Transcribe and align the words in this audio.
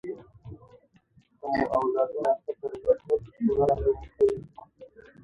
که 1.39 1.45
مو 1.51 1.61
اولادونه 1.77 2.31
ښه 2.43 2.51
تربیه 2.59 2.93
کړل، 3.05 3.19
ټولنه 3.35 3.75
به 3.81 3.91
مو 3.95 3.95
ښه 4.13 4.23
وي. 4.29 4.35